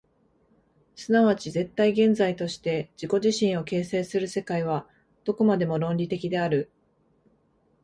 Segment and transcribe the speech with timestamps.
[0.95, 4.89] 即ち絶対現在として自己自身を形成する世界は、
[5.25, 6.71] どこまでも論理的である。